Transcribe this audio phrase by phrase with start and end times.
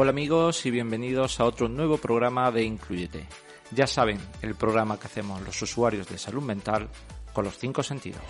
[0.00, 3.26] Hola amigos y bienvenidos a otro nuevo programa de Incluyete.
[3.72, 6.88] Ya saben, el programa que hacemos los usuarios de salud mental
[7.32, 8.22] con los cinco sentidos.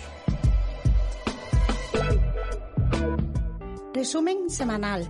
[3.93, 5.07] Resumen semanal.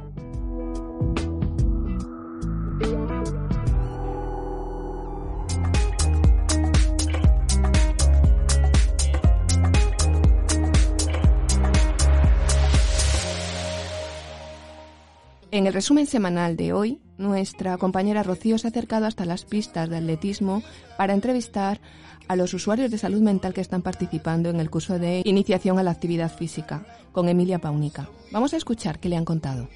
[15.51, 19.89] En el resumen semanal de hoy, nuestra compañera Rocío se ha acercado hasta las pistas
[19.89, 20.61] de atletismo
[20.95, 21.81] para entrevistar
[22.27, 25.83] a los usuarios de salud mental que están participando en el curso de iniciación a
[25.83, 28.07] la actividad física con Emilia Paunica.
[28.31, 29.67] Vamos a escuchar qué le han contado.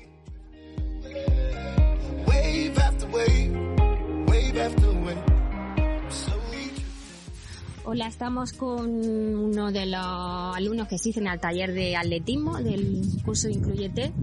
[7.85, 13.49] Hola, estamos con uno de los alumnos que asisten al taller de atletismo del curso
[13.49, 14.13] Incluyete,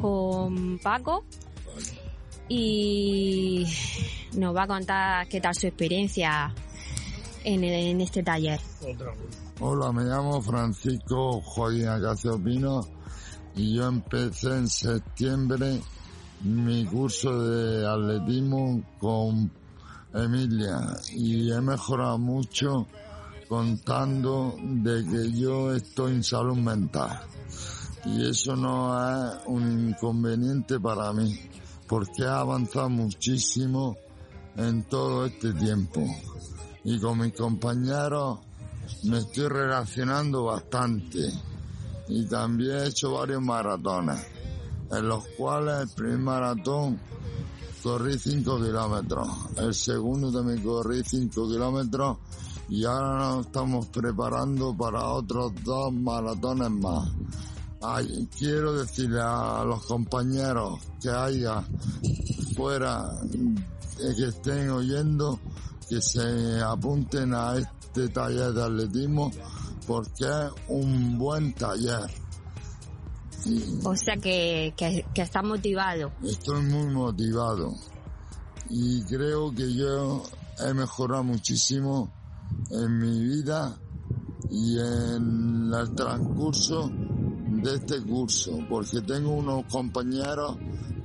[0.00, 1.24] con Paco,
[2.48, 3.66] y
[4.34, 6.54] nos va a contar qué tal su experiencia
[7.44, 8.60] en, en este taller.
[9.60, 12.80] Hola, me llamo Francisco Joaquín Acacio Pino
[13.54, 15.80] y yo empecé en septiembre
[16.42, 19.50] mi curso de atletismo con
[20.14, 20.78] Emilia
[21.14, 22.86] y he mejorado mucho
[23.48, 27.20] contando de que yo estoy en salud mental
[28.04, 31.38] y eso no es un inconveniente para mí
[31.86, 33.96] porque he avanzado muchísimo
[34.56, 36.04] en todo este tiempo
[36.84, 38.40] y con mis compañeros
[39.04, 41.32] me estoy relacionando bastante
[42.08, 44.18] y también he hecho varios maratones
[44.90, 47.00] en los cuales el primer maratón
[47.82, 52.18] corrí 5 kilómetros, el segundo también corrí 5 kilómetros
[52.68, 57.10] y ahora nos estamos preparando para otros dos maratones más.
[57.84, 61.64] Ay, quiero decirle a los compañeros que haya
[62.54, 63.10] fuera
[63.98, 65.40] eh, que estén oyendo
[65.88, 69.30] que se apunten a este taller de atletismo
[69.86, 72.08] porque es un buen taller.
[73.84, 76.12] O sea que, que, que está motivado.
[76.22, 77.74] Estoy muy motivado
[78.70, 80.22] y creo que yo
[80.60, 82.12] he mejorado muchísimo
[82.70, 83.76] en mi vida
[84.50, 86.90] y en el transcurso
[87.62, 90.56] de este curso, porque tengo unos compañeros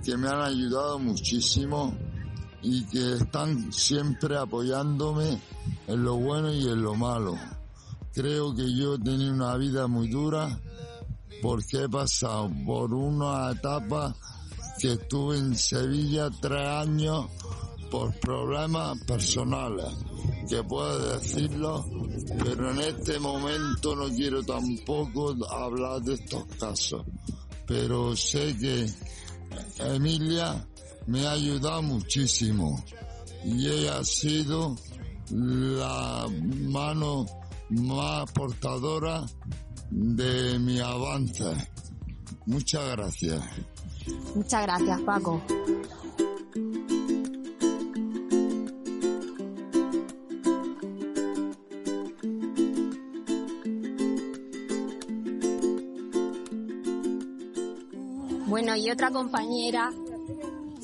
[0.03, 1.95] que me han ayudado muchísimo
[2.61, 5.39] y que están siempre apoyándome
[5.87, 7.35] en lo bueno y en lo malo.
[8.13, 10.59] Creo que yo he tenido una vida muy dura
[11.41, 14.15] porque he pasado por una etapa
[14.79, 17.27] que estuve en Sevilla tres años
[17.91, 19.85] por problemas personales,
[20.49, 21.85] que puedo decirlo,
[22.43, 27.05] pero en este momento no quiero tampoco hablar de estos casos.
[27.65, 28.89] Pero sé que
[29.79, 30.65] Emilia
[31.07, 32.83] me ha ayudado muchísimo
[33.43, 34.75] y ella ha sido
[35.29, 36.27] la
[36.69, 37.25] mano
[37.69, 39.25] más portadora
[39.89, 41.45] de mi avance.
[42.45, 43.43] Muchas gracias.
[44.35, 45.41] Muchas gracias, Paco.
[58.67, 59.93] Bueno, y otra compañera,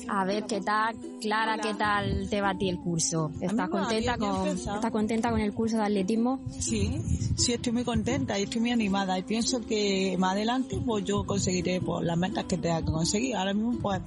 [0.08, 3.30] a ver qué tal, Clara, qué tal te va a ti el curso.
[3.42, 6.40] ¿Estás contenta con, estás contenta con el curso de atletismo?
[6.58, 6.98] Sí,
[7.36, 11.26] sí estoy muy contenta y estoy muy animada y pienso que más adelante pues yo
[11.26, 13.36] conseguiré pues, las metas que tenga que conseguir.
[13.36, 14.00] Ahora mismo pues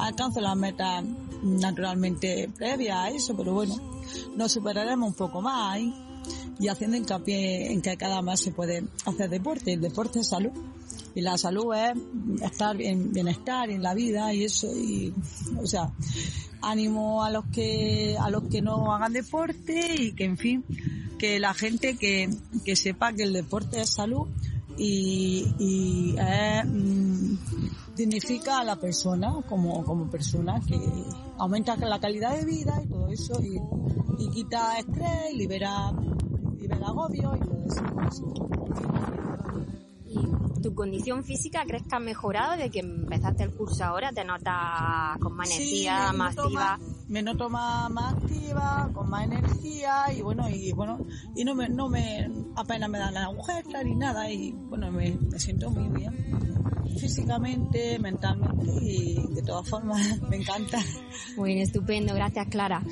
[0.00, 1.04] alcanzo las metas
[1.40, 3.76] naturalmente previas a eso, pero bueno,
[4.34, 5.92] nos superaremos un poco más ¿eh?
[6.58, 9.74] y haciendo hincapié en que cada vez se puede hacer deporte.
[9.74, 10.50] El deporte es salud
[11.14, 11.92] y la salud es
[12.42, 15.12] estar en bienestar en la vida y eso y
[15.60, 15.90] o sea
[16.62, 20.64] ánimo a los que a los que no hagan deporte y que en fin
[21.18, 22.30] que la gente que,
[22.64, 24.26] que sepa que el deporte es salud
[24.78, 27.38] y, y mm,
[27.94, 30.78] dignifica a la persona como, como persona que
[31.38, 33.60] aumenta la calidad de vida y todo eso y,
[34.30, 35.92] quita estrés y libera
[36.62, 39.29] el agobio y todo eso.
[40.60, 40.66] Pues.
[40.66, 44.12] ¿Y tu condición física crees que ha mejorado desde que empezaste el curso ahora?
[44.12, 46.78] ¿Te notas con más energía, Sí, me más activa?
[47.08, 50.98] me noto más, más activa, con más energía y bueno, y bueno,
[51.34, 55.10] y no me, no me, apenas me dan la agujeta ni nada y bueno, me,
[55.10, 56.14] me siento muy bien.
[56.98, 60.78] Físicamente, mentalmente y de todas formas me encanta.
[61.36, 62.82] Muy bien, estupendo, gracias Clara.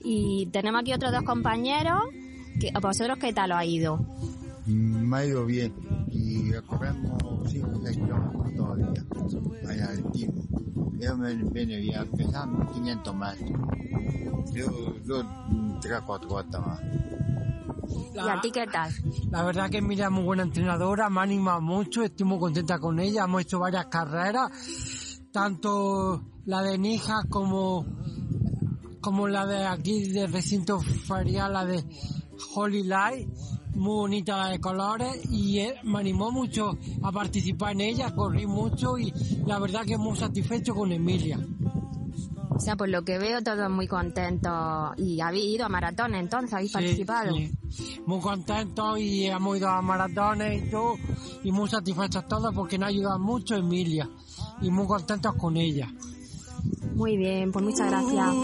[0.00, 2.02] Y tenemos aquí otros dos compañeros.
[2.60, 4.04] Que, ¿A vosotros qué tal os ha ido?
[4.68, 5.74] Me ha ido bien
[6.08, 9.06] y corremos 5 o 6 kilómetros todos los días.
[9.66, 10.42] Allá al timo.
[11.00, 13.50] Yo me viene bien, empezando 500 metros.
[14.52, 16.80] Yo, yo 3 o 4 horas más.
[18.14, 18.92] ¿Y a ti qué tal?
[19.30, 22.98] La verdad que Emilia es muy buena entrenadora, me anima mucho, estoy muy contenta con
[22.98, 24.50] ella, hemos hecho varias carreras,
[25.32, 27.86] tanto la de Nija como,
[29.00, 31.84] como la de aquí de recinto ferial, la de
[32.54, 33.28] Holy Light,
[33.78, 38.46] muy bonita la de colores y eh, me animó mucho a participar en ella, corrí
[38.46, 39.12] mucho y
[39.46, 41.38] la verdad que muy satisfecho con Emilia.
[42.50, 44.52] O sea, por lo que veo, todos muy contentos.
[44.96, 46.52] ¿Y habéis ido a maratón entonces?
[46.54, 47.32] ¿Habéis Sí, participado?
[47.36, 47.52] sí.
[48.04, 50.94] Muy contentos y hemos ido a maratones y todo,
[51.44, 54.10] y muy satisfechos todos porque nos ha ayudado mucho Emilia,
[54.60, 55.88] y muy contentos con ella.
[56.96, 58.34] Muy bien, pues muchas gracias.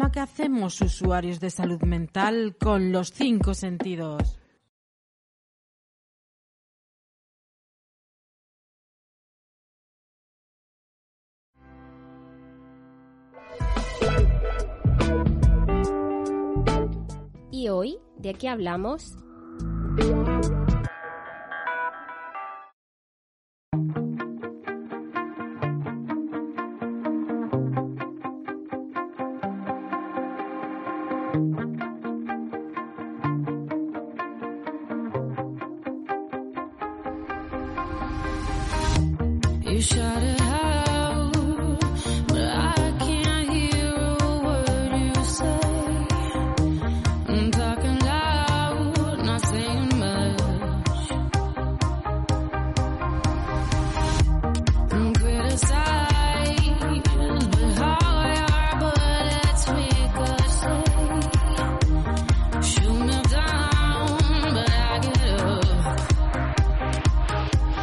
[0.00, 4.38] Programa que hacemos usuarios de salud mental con los cinco sentidos.
[17.50, 19.18] ¿Y hoy de qué hablamos?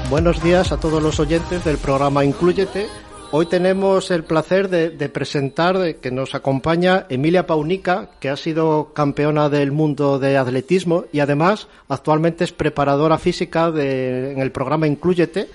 [0.10, 2.88] Buenos días a todos los oyentes del programa Inclúyete.
[3.32, 9.50] Hoy tenemos el placer de, presentar que nos acompaña Emilia Paunica, que ha sido campeona
[9.50, 15.50] del mundo de atletismo y además actualmente es preparadora física de- en el programa Inclúyete,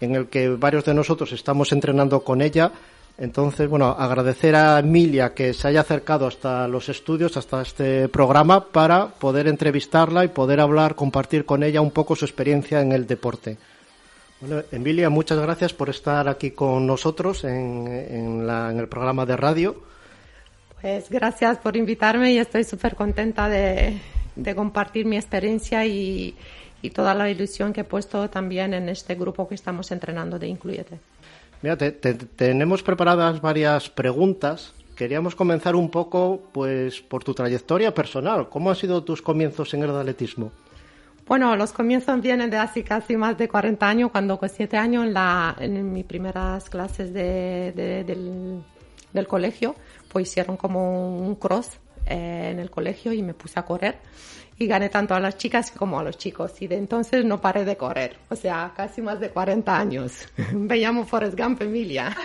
[0.00, 2.72] en el que varios de nosotros estamos entrenando con ella.
[3.16, 8.66] Entonces, bueno, agradecer a Emilia que se haya acercado hasta los estudios, hasta este programa,
[8.66, 13.06] para poder entrevistarla y poder hablar, compartir con ella un poco su experiencia en el
[13.06, 13.56] deporte.
[14.40, 19.24] Bueno, Emilia, muchas gracias por estar aquí con nosotros en, en la- en el programa
[19.24, 19.76] de radio.
[20.80, 23.98] Pues gracias por invitarme y estoy súper contenta de,
[24.36, 26.34] de compartir mi experiencia y,
[26.82, 30.48] y toda la ilusión que he puesto también en este grupo que estamos entrenando de
[30.48, 30.98] Incluyete.
[31.62, 34.74] Mira, te- te- tenemos preparadas varias preguntas.
[34.94, 38.50] Queríamos comenzar un poco, pues, por tu trayectoria personal.
[38.50, 40.52] ¿Cómo han sido tus comienzos en el atletismo?
[41.26, 45.04] Bueno, los comienzos vienen de hace casi más de 40 años, cuando con 7 años
[45.04, 48.62] en, la, en mis primeras clases de, de- del,
[49.12, 49.74] del colegio,
[50.12, 51.68] pues hicieron como un cross
[52.06, 53.96] eh, en el colegio y me puse a correr
[54.58, 57.64] y gané tanto a las chicas como a los chicos y de entonces no paré
[57.64, 60.28] de correr, o sea, casi más de 40 años.
[60.52, 62.14] Me llamo Forrest Gump Emilia.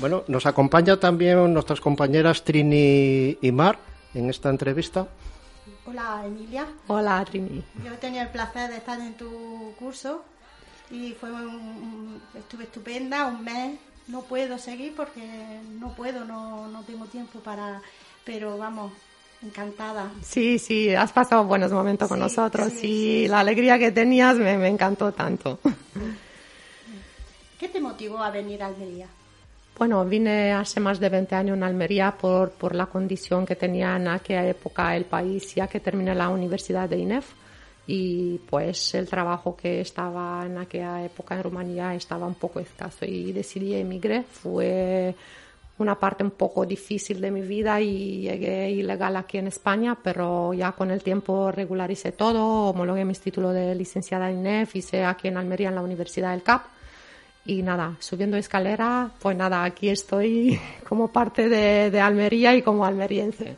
[0.00, 3.78] Bueno, nos acompaña también nuestras compañeras Trini y Mar
[4.14, 5.08] en esta entrevista.
[5.88, 7.64] Hola Emilia, Hola Trini.
[7.82, 10.22] yo he tenido el placer de estar en tu curso
[10.90, 13.78] y fue un- estuve estupenda, un mes.
[14.06, 15.22] No puedo seguir porque
[15.80, 17.80] no puedo, no, no tengo tiempo para,
[18.24, 18.92] pero vamos,
[19.42, 20.10] encantada.
[20.22, 22.86] Sí, sí, has pasado buenos momentos con nosotros sí,
[23.24, 25.58] y la alegría que tenías me, me encantó tanto.
[27.58, 29.08] ¿Qué te motivó a venir a Almería?
[29.78, 33.94] Bueno, vine hace más de 20 años en Almería por, por la condición que tenía
[33.94, 37.26] en aquella época el país, ya que terminé la Universidad de INEF
[37.86, 43.04] y pues el trabajo que estaba en aquella época en Rumanía estaba un poco escaso
[43.04, 44.24] y decidí emigrar.
[44.24, 45.14] Fue
[45.78, 50.54] una parte un poco difícil de mi vida y llegué ilegal aquí en España, pero
[50.54, 55.28] ya con el tiempo regularicé todo, homologué mis títulos de licenciada en INEF, hice aquí
[55.28, 56.77] en Almería en la Universidad del CAP
[57.48, 62.84] y nada, subiendo escalera, pues nada, aquí estoy como parte de, de Almería y como
[62.84, 63.56] almeriense.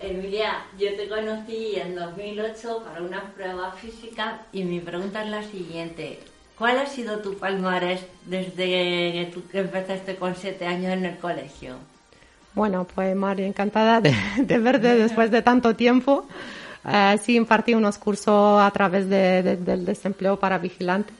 [0.00, 5.42] Emilia, yo te conocí en 2008 para una prueba física y mi pregunta es la
[5.42, 6.20] siguiente.
[6.56, 11.76] ¿Cuál ha sido tu palmarés desde que empezaste con siete años en el colegio?
[12.54, 16.28] Bueno, pues Mari, encantada de, de verte después de tanto tiempo.
[16.86, 21.14] Eh, sí, impartí unos cursos a través de- de- del desempleo para vigilantes.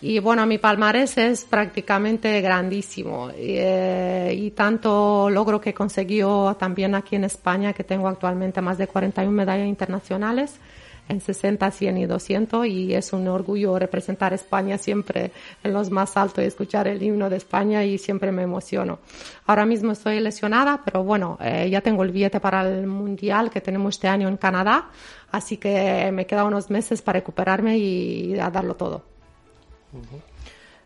[0.00, 3.30] Y bueno, mi palmarés es prácticamente grandísimo.
[3.30, 8.60] Y, eh, y tanto logro que he conseguido también aquí en España, que tengo actualmente
[8.60, 10.56] más de 41 medallas internacionales
[11.08, 15.30] en 60, 100 y 200 y es un orgullo representar España siempre
[15.62, 18.98] en los más altos y escuchar el himno de España y siempre me emociono.
[19.46, 23.60] Ahora mismo estoy lesionada, pero bueno, eh, ya tengo el billete para el Mundial que
[23.60, 24.90] tenemos este año en Canadá,
[25.30, 29.04] así que me quedan unos meses para recuperarme y a darlo todo.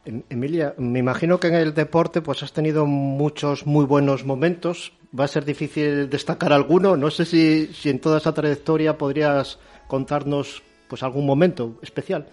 [0.05, 4.93] Em- Emilia, me imagino que en el deporte pues has tenido muchos muy buenos momentos.
[5.19, 6.97] Va a ser difícil destacar alguno.
[6.97, 12.27] No sé si, si en toda esa trayectoria podrías contarnos pues algún momento especial.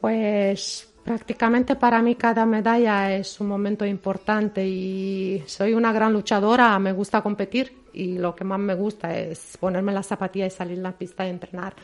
[0.00, 6.78] Pues prácticamente para mí cada medalla es un momento importante y soy una gran luchadora,
[6.78, 10.78] me gusta competir y lo que más me gusta es ponerme la zapatilla y salir
[10.78, 11.74] a la pista y entrenar.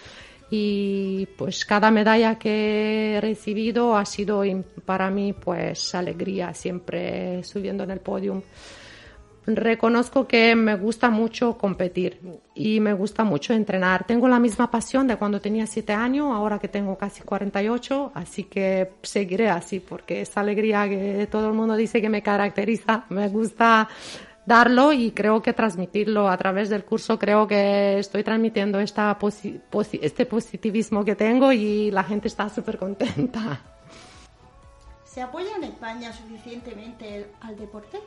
[0.53, 4.43] Y pues cada medalla que he recibido ha sido
[4.85, 8.43] para mí pues alegría, siempre subiendo en el podium.
[9.57, 12.21] Reconozco que me gusta mucho competir
[12.55, 14.05] y me gusta mucho entrenar.
[14.07, 18.45] Tengo la misma pasión de cuando tenía 7 años, ahora que tengo casi 48, así
[18.45, 23.29] que seguiré así porque esa alegría que todo el mundo dice que me caracteriza, me
[23.29, 23.89] gusta
[24.47, 27.19] darlo y creo que transmitirlo a través del curso.
[27.19, 29.61] Creo que estoy transmitiendo esta posi-
[30.03, 33.61] este positivismo que tengo y la gente está súper contenta.
[35.05, 37.99] ¿Se apoya en España suficientemente al deporte?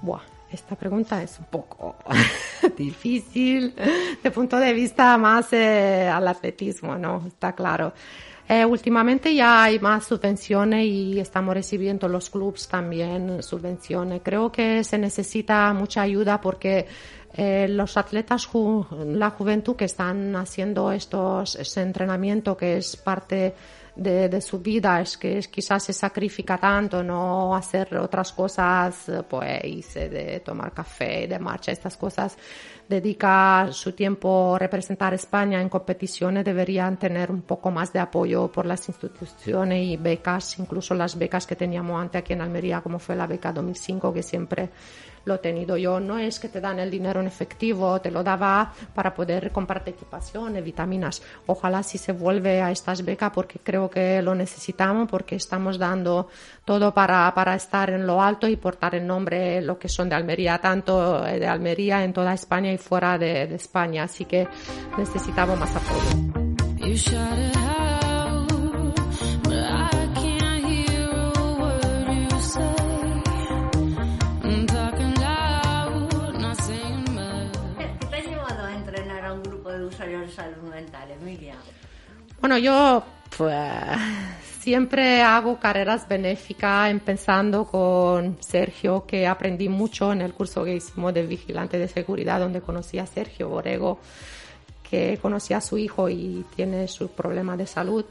[0.00, 1.96] Buah, esta pregunta es un poco
[2.76, 3.74] difícil
[4.22, 7.24] de punto de vista más eh, al atletismo, ¿no?
[7.26, 7.92] Está claro.
[8.48, 14.22] Eh, últimamente ya hay más subvenciones y estamos recibiendo los clubes también subvenciones.
[14.24, 16.86] Creo que se necesita mucha ayuda porque
[17.34, 23.54] eh, los atletas, ju- la juventud que están haciendo estos, este entrenamiento que es parte
[23.98, 30.40] de, su vida, es que quizás se sacrifica tanto, no hacer otras cosas, pues de
[30.44, 32.36] tomar café, de marcha, estas cosas,
[32.88, 38.50] dedica su tiempo a representar España en competiciones, deberían tener un poco más de apoyo
[38.50, 42.98] por las instituciones y becas, incluso las becas que teníamos antes aquí en Almería, como
[42.98, 44.70] fue la beca 2005, que siempre
[45.24, 46.00] lo he tenido yo.
[46.00, 49.90] No es que te dan el dinero en efectivo, te lo daba para poder comprarte
[49.90, 51.22] equipación, vitaminas.
[51.46, 56.28] Ojalá si se vuelve a estas becas porque creo que lo necesitamos, porque estamos dando
[56.64, 60.14] todo para, para estar en lo alto y portar el nombre, lo que son de
[60.14, 64.04] Almería, tanto de Almería en toda España y fuera de, de España.
[64.04, 64.46] Así que
[64.96, 67.57] necesitamos más apoyo.
[80.98, 81.56] Mental, Emilia?
[82.40, 83.02] Bueno, yo
[83.36, 83.54] pues,
[84.60, 91.14] siempre hago carreras benéficas, empezando con Sergio, que aprendí mucho en el curso que hicimos
[91.14, 93.98] de vigilante de seguridad, donde conocí a Sergio Borego,
[94.88, 98.04] que conocía a su hijo y tiene su problema de salud.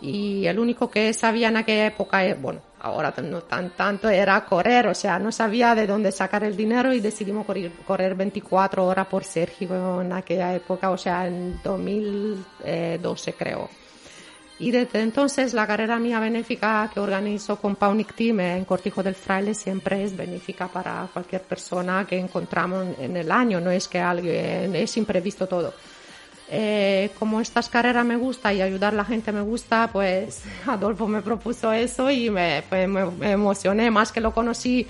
[0.00, 4.86] Y el único que sabía en aquella época, bueno, ahora no tan tanto, era correr,
[4.88, 9.06] o sea, no sabía de dónde sacar el dinero y decidimos correr, correr 24 horas
[9.06, 13.68] por Sergio en aquella época, o sea, en 2012 creo.
[14.60, 19.14] Y desde entonces la carrera mía benéfica que organizo con Paunic Team en Cortijo del
[19.14, 24.00] Fraile siempre es benéfica para cualquier persona que encontramos en el año, no es que
[24.00, 25.72] alguien, es imprevisto todo.
[26.50, 31.06] Eh, como estas carreras me gusta y ayudar a la gente me gusta, pues Adolfo
[31.06, 34.86] me propuso eso y me, pues, me, emocioné más que lo conocí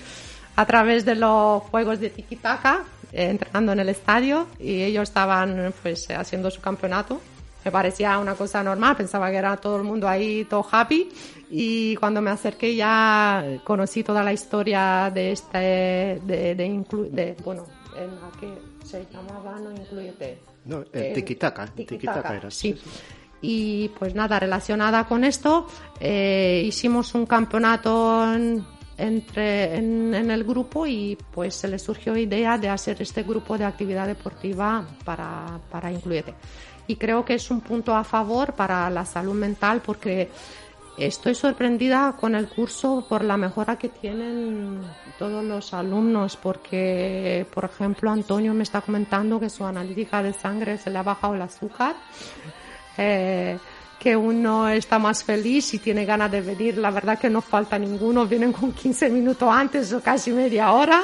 [0.55, 5.09] a través de los juegos de tiki taka, eh, entrenando en el estadio y ellos
[5.09, 7.19] estaban pues haciendo su campeonato.
[7.65, 11.09] Me parecía una cosa normal, pensaba que era todo el mundo ahí, todo happy.
[11.49, 17.65] Y cuando me acerqué ya conocí toda la historia de este, de, de, de, bueno,
[17.97, 20.48] en la que se llamaba No Incluyete.
[20.65, 22.51] No, el tiquitaca, tiquitaca era.
[22.51, 22.75] Sí.
[23.41, 25.67] Y pues nada, relacionada con esto,
[25.99, 28.65] eh, hicimos un campeonato en,
[28.97, 33.57] entre, en, en el grupo y pues se le surgió idea de hacer este grupo
[33.57, 36.35] de actividad deportiva para, para Incluyete.
[36.87, 40.29] Y creo que es un punto a favor para la salud mental porque
[40.99, 44.81] estoy sorprendida con el curso por la mejora que tienen
[45.17, 50.77] todos los alumnos porque, por ejemplo, Antonio me está comentando que su analítica de sangre
[50.77, 51.95] se le ha bajado el azúcar.
[52.97, 53.57] Eh,
[53.99, 56.77] que uno está más feliz y tiene ganas de venir.
[56.77, 61.03] La verdad que no falta ninguno, vienen con 15 minutos antes o casi media hora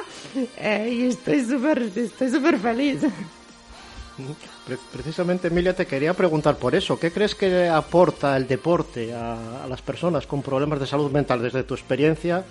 [0.57, 3.01] eh, y estoy súper estoy súper feliz.
[4.65, 6.99] Pre- Precisamente, Emilia, te quería preguntar por eso.
[6.99, 11.63] ¿Qué crees que aporta el deporte a, las personas con problemas de salud mental desde
[11.63, 12.43] tu experiencia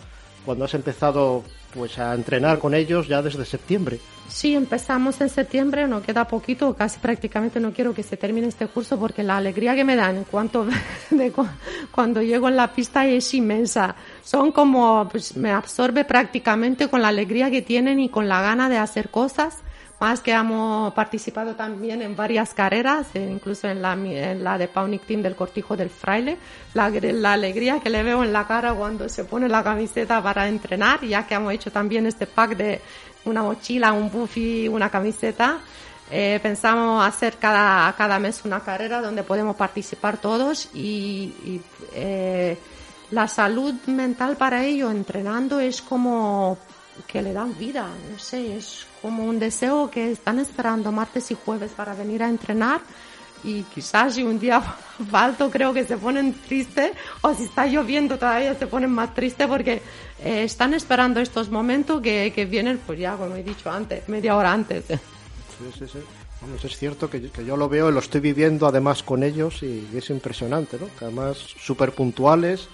[0.44, 1.42] cuando has empezado
[1.72, 3.98] pues a entrenar con ellos ya desde septiembre?
[4.28, 8.66] Sí, empezamos en septiembre, no queda poquito, casi prácticamente no quiero que se termine este
[8.66, 10.66] curso porque la alegría que me dan en cuanto
[11.90, 13.96] cuando llego en la pista es inmensa.
[14.22, 18.68] Son como, pues me absorbe prácticamente con la alegría que tienen y con la gana
[18.68, 19.58] de hacer cosas.
[20.00, 24.66] Más que hemos participado también en varias carreras, eh, incluso en la, en la de
[24.68, 26.36] Paunic Team del Cortijo del Fraile.
[26.74, 26.86] La,
[27.32, 31.26] alegría que le veo en la cara cuando se pone la camiseta para entrenar, ya
[31.26, 32.80] que hemos hecho también este pack de
[33.24, 35.60] una mochila, un buffy, una camiseta.
[36.10, 41.60] Eh, pensamos hacer cada, cada mes una carrera donde podemos participar todos y, y,
[41.94, 42.58] eh,
[43.10, 46.58] la salud mental para ello entrenando es como
[47.06, 51.34] que le dan vida, no sé, es como un deseo que están esperando martes y
[51.34, 52.80] jueves para venir a entrenar
[53.44, 54.62] y quizás si un día
[55.10, 59.46] falto creo que se ponen tristes o si está lloviendo todavía se ponen más tristes
[59.46, 59.82] porque
[60.24, 64.36] eh, están esperando estos momentos que, que vienen pues ya como he dicho antes, media
[64.36, 64.86] hora antes.
[64.86, 64.96] Sí,
[65.78, 65.98] sí, sí.
[66.40, 69.62] Vamos, es cierto que, que yo lo veo y lo estoy viviendo además con ellos
[69.62, 70.86] y es impresionante, ¿no?
[70.98, 72.70] Que además súper puntuales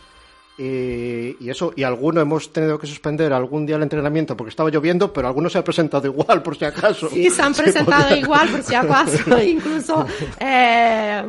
[0.60, 4.68] y, y eso, y alguno hemos tenido que suspender algún día el entrenamiento porque estaba
[4.70, 7.08] lloviendo, pero algunos se han presentado igual por si acaso.
[7.08, 10.06] Sí, se han presentado igual por si acaso, incluso
[10.38, 11.22] eh,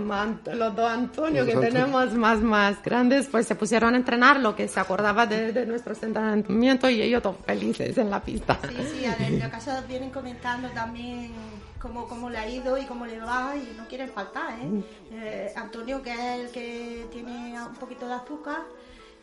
[0.53, 4.67] los dos Antonio que tenemos más, más grandes, pues se pusieron a entrenar lo que
[4.67, 8.59] se acordaba de, de nuestros entrenamientos y ellos todos felices en la pista.
[8.67, 11.31] Sí, sí, a- en la casa vienen comentando también
[11.79, 14.81] cómo, cómo le ha ido y cómo le va y no quieren faltar, ¿eh?
[15.13, 18.59] Eh, Antonio, que es el que tiene un poquito de azúcar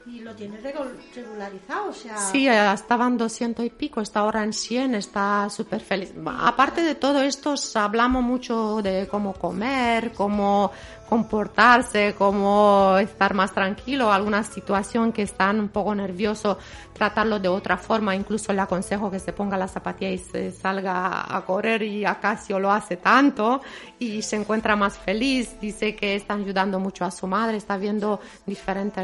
[0.09, 2.17] y lo tiene regu- regularizado, o sea...
[2.17, 6.13] Sí, estaban 200 y pico, está ahora en 100, está súper feliz.
[6.27, 10.71] Aparte de todo esto, hablamos mucho de cómo comer, cómo
[11.09, 16.59] comportarse, cómo estar más tranquilo, alguna situación que están un poco nervioso,
[16.93, 21.35] tratarlo de otra forma, incluso le aconsejo que se ponga la zapatilla y se salga
[21.35, 23.63] a correr y Acacio lo hace tanto
[23.99, 28.21] y se encuentra más feliz, dice que está ayudando mucho a su madre, está viendo
[28.45, 29.01] diferente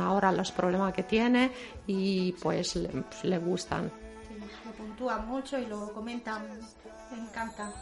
[0.00, 1.52] ahora los problemas que tiene
[1.86, 2.90] y pues le,
[3.22, 3.92] le gustan.
[4.26, 6.42] Sí, lo puntúan mucho y lo comentan,
[7.12, 7.72] me encanta.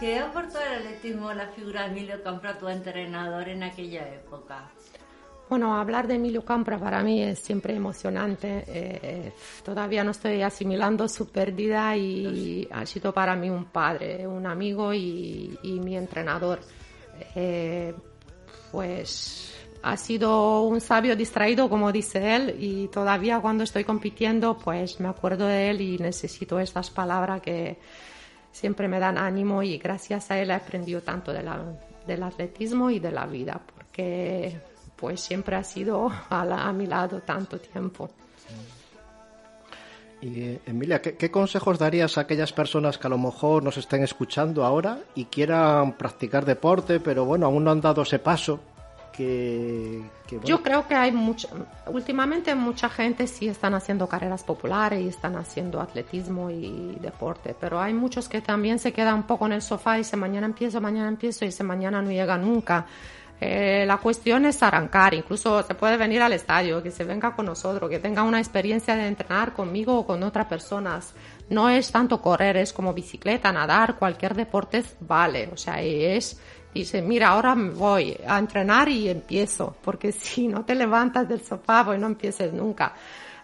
[0.00, 4.70] ¿Qué aportó el atletismo la figura de Emilio Campra, tu entrenador en aquella época?
[5.48, 8.64] Bueno, hablar de Emilio Campra para mí es siempre emocionante.
[8.66, 9.32] Eh,
[9.64, 14.92] todavía no estoy asimilando su pérdida y ha sido para mí un padre, un amigo
[14.92, 16.60] y, y mi entrenador.
[17.34, 17.94] Eh,
[18.70, 25.00] pues ha sido un sabio distraído, como dice él, y todavía cuando estoy compitiendo, pues
[25.00, 27.78] me acuerdo de él y necesito estas palabras que
[28.52, 31.62] siempre me dan ánimo y gracias a él he aprendido tanto de la-
[32.06, 34.58] del atletismo y de la vida, porque
[35.00, 38.10] pues siempre ha sido a, la- a mi lado tanto tiempo.
[40.20, 44.02] Y, Emilia, ¿qué, qué consejos darías a aquellas personas que a lo mejor nos estén
[44.02, 48.58] escuchando ahora y quieran practicar deporte, pero bueno, aún no han dado ese paso?
[49.12, 51.48] Que, que, bueno, Yo creo que hay mucha,
[51.86, 57.80] últimamente mucha gente sí están haciendo carreras populares y están haciendo atletismo y deporte, pero
[57.80, 60.80] hay muchos que también se quedan un poco en el sofá y dicen mañana empiezo,
[60.80, 62.86] mañana empiezo y ese mañana no llega nunca.
[63.40, 67.46] Eh, la cuestión es arrancar, incluso se puede venir al estadio, que se venga con
[67.46, 71.14] nosotros, que tenga una experiencia de entrenar conmigo o con otras personas.
[71.48, 76.40] No es tanto correr, es como bicicleta, nadar, cualquier deporte vale, o sea, es
[76.74, 81.84] dice, mira, ahora voy a entrenar y empiezo, porque si no te levantas del sofá,
[81.84, 82.94] pues no empieces nunca.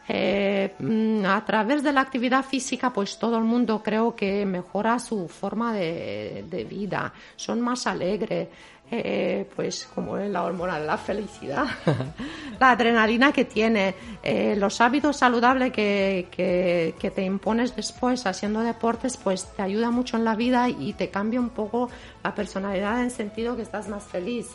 [0.06, 4.98] Eh, mm, a través de la actividad física, pues todo el mundo creo que mejora
[4.98, 8.48] su forma de, vida, son más alegres,
[8.90, 11.64] eh, pues como es la hormona de la felicidad,
[12.60, 18.60] la adrenalina que tiene, eh, los hábitos saludables que, que, que te impones después haciendo
[18.60, 21.88] deportes, pues te ayuda mucho en la vida y te cambia un poco
[22.22, 24.48] la personalidad en sentido que estás más feliz.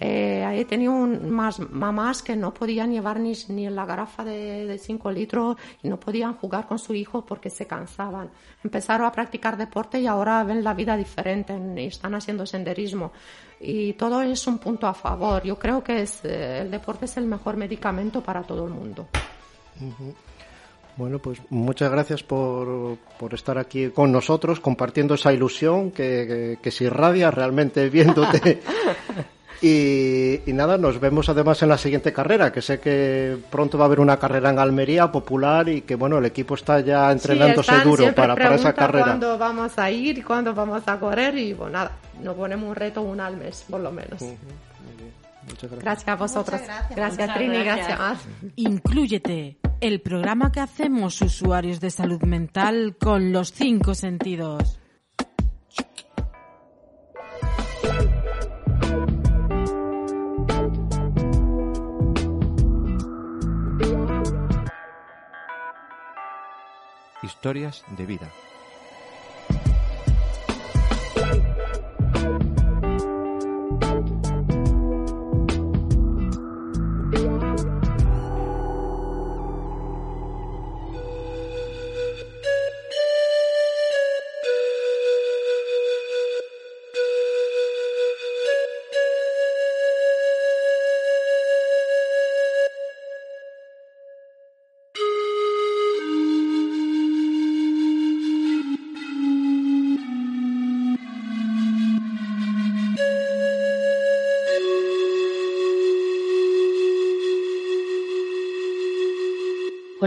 [0.00, 4.76] Eh, he tenido un- más mamás que no podían llevar ni, ni la garrafa de
[4.82, 8.28] 5 litros y no podían jugar con su hijo porque se cansaban.
[8.64, 13.12] Empezaron a practicar deporte y ahora ven la vida diferente y están haciendo senderismo.
[13.60, 15.42] Y todo es un punto a favor.
[15.44, 19.06] Yo creo que es, eh, el deporte es el mejor medicamento para todo el mundo.
[20.96, 26.58] Bueno, pues muchas gracias por, por estar aquí con nosotros, compartiendo esa ilusión que, que,
[26.62, 28.60] que se irradia realmente viéndote.
[29.66, 33.84] Y, y nada, nos vemos además en la siguiente carrera, que sé que pronto va
[33.84, 37.70] a haber una carrera en Almería popular y que bueno, el equipo está ya entrenándose
[37.70, 39.06] Sí, están, duro para, para esa carrera.
[39.06, 42.74] cuándo vamos a ir y cuándo vamos a correr y bueno, nada, nos ponemos un
[42.74, 44.20] reto un al mes, por lo menos.
[44.20, 45.82] Muchas gracias.
[45.82, 46.60] Gracias a vosotros.
[46.60, 46.96] Muchas gracias.
[46.96, 47.86] Gracias, Muchas Trini, gracias.
[47.86, 47.98] gracias.
[47.98, 48.16] Mar.
[48.56, 54.78] Inclúyete, el programa que hacemos usuarios de salud mental con los cinco sentidos.
[67.24, 68.43] Historias de vida.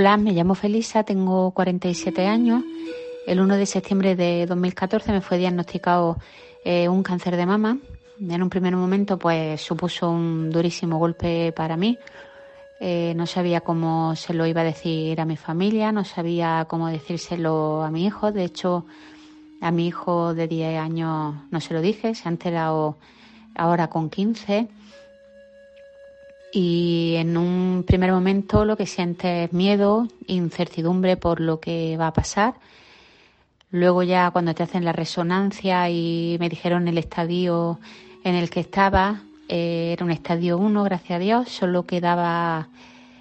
[0.08, 2.64] Hola, me llamo Felisa, tengo 47 años.
[3.26, 6.16] El 1 de septiembre de 2014 me fue diagnosticado
[6.64, 7.78] eh, un cáncer de mama.
[8.18, 11.98] En un primer momento, pues supuso un durísimo golpe para mí.
[12.80, 16.88] Eh, no sabía cómo se lo iba a decir a mi familia, no sabía cómo
[16.88, 18.32] decírselo a mi hijo.
[18.32, 18.86] De hecho,
[19.60, 22.96] a mi hijo de 10 años no se lo dije, se ha enterado
[23.56, 24.70] ahora con 15
[26.52, 32.08] y en un primer momento lo que sientes es miedo, incertidumbre por lo que va
[32.08, 32.56] a pasar.
[33.70, 37.80] Luego ya cuando te hacen la resonancia y me dijeron el estadio
[38.24, 42.70] en el que estaba, eh, era un estadio 1, gracias a Dios, solo quedaba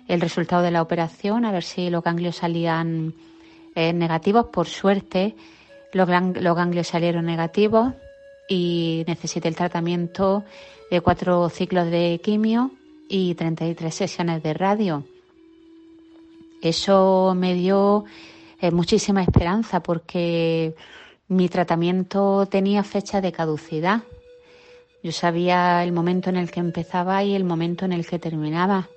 [0.07, 3.13] el resultado de la operación, a ver si los ganglios salían
[3.75, 4.47] eh, negativos.
[4.47, 5.35] Por suerte,
[5.93, 7.93] los, los ganglios salieron negativos
[8.49, 10.45] y necesité el tratamiento
[10.93, 12.71] de cuatro ciclos de quimio
[13.09, 15.05] y 33 sesiones de radio.
[16.63, 18.05] Eso me dio
[18.61, 20.75] eh, muchísima esperanza porque
[21.29, 24.03] mi tratamiento tenía fecha de caducidad.
[25.03, 28.89] Yo sabía el momento en el que empezaba y el momento en el que terminaba.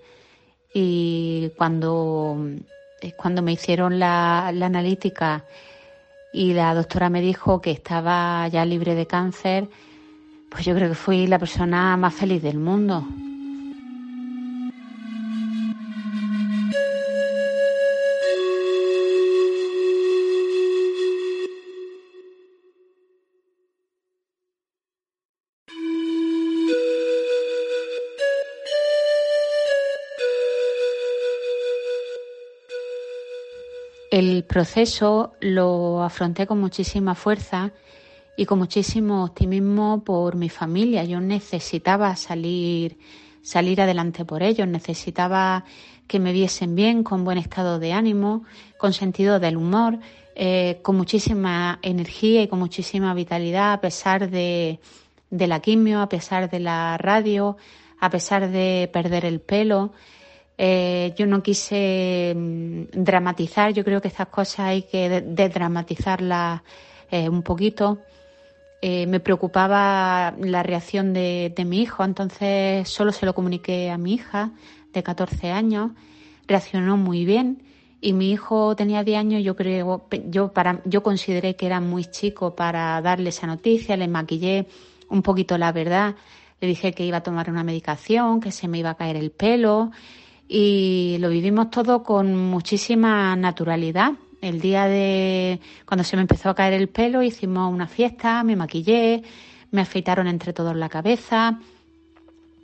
[0.73, 2.37] Y cuando,
[3.17, 5.45] cuando me hicieron la analítica
[6.31, 9.67] y la doctora me dijo que estaba ya libre de cáncer,
[10.49, 13.05] pues yo creo que fui la persona más feliz del mundo.
[34.49, 37.71] Proceso lo afronté con muchísima fuerza
[38.35, 41.03] y con muchísimo optimismo por mi familia.
[41.03, 42.97] Yo necesitaba salir,
[43.43, 45.65] salir adelante por ellos, necesitaba
[46.07, 48.43] que me viesen bien, con buen estado de ánimo,
[48.79, 49.99] con sentido del humor,
[50.35, 54.79] eh, con muchísima energía y con muchísima vitalidad a pesar de,
[55.29, 57.55] de la quimio, a pesar de la radio,
[57.99, 59.91] a pesar de perder el pelo.
[60.61, 66.61] Eh, yo no quise mm, dramatizar, yo creo que estas cosas hay que de- desdramatizarlas
[67.09, 68.03] eh, un poquito.
[68.81, 73.97] Eh, me preocupaba la reacción de, de mi hijo, entonces solo se lo comuniqué a
[73.97, 74.51] mi hija
[74.91, 75.91] de 14 años.
[76.45, 77.63] Reaccionó muy bien.
[78.01, 82.03] Y mi hijo tenía 10 años, yo creo, yo para, yo consideré que era muy
[82.03, 84.67] chico para darle esa noticia, le maquillé
[85.09, 86.15] un poquito la verdad,
[86.59, 89.31] le dije que iba a tomar una medicación, que se me iba a caer el
[89.31, 89.91] pelo
[90.51, 94.13] y lo vivimos todo con muchísima naturalidad.
[94.41, 98.55] El día de cuando se me empezó a caer el pelo hicimos una fiesta, me
[98.55, 99.21] maquillé,
[99.69, 101.59] me afeitaron entre todos la cabeza.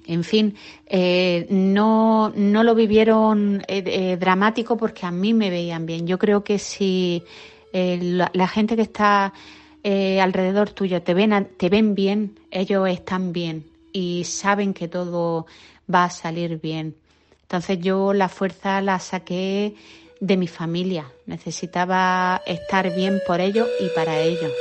[0.08, 0.56] En fin,
[0.88, 6.08] eh, no, no lo vivieron eh, eh, dramático porque a mí me veían bien.
[6.08, 7.24] Yo creo que si
[7.72, 9.32] eh, la, la gente que está
[9.94, 15.46] alrededor tuyo te ven, te ven bien, ellos están bien y saben que todo
[15.94, 16.96] va a salir bien.
[17.46, 19.76] Entonces yo la fuerza la saqué
[20.20, 21.12] de mi familia.
[21.28, 24.52] Necesitaba estar bien por ellos y para ellos.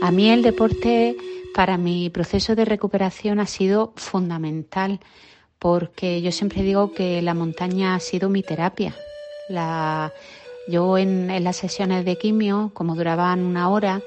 [0.00, 1.16] A mí el deporte
[1.54, 5.00] para mi proceso de recuperación ha sido fundamental
[5.58, 8.94] porque yo siempre digo que la montaña ha sido mi terapia.
[9.48, 10.12] La,
[10.68, 14.02] yo en, en las sesiones de quimio, como duraban una hora,